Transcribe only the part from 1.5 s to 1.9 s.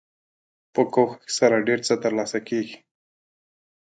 ډیر